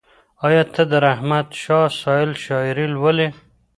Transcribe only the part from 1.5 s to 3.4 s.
شاه سایل شاعري لولې؟